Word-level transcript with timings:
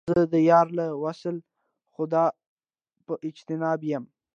زه 0.09 0.19
د 0.33 0.35
یار 0.51 0.67
له 0.77 0.85
وصله 1.03 1.41
خود 1.93 2.11
په 3.05 3.13
اجتناب 3.27 3.79
یم 3.91 4.03